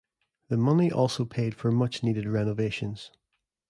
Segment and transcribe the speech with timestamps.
[0.49, 3.11] The money also paid for much needed renovations.